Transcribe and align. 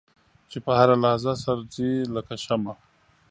چې 0.49 0.57
په 0.65 0.71
هره 0.79 0.95
لحظه 1.03 1.33
سر 1.43 1.57
ځي 1.73 1.91
لکه 2.15 2.35
شمع. 2.45 2.75